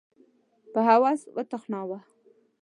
په 0.71 0.79
هوس 0.87 1.21
وتخناوه 1.35 1.99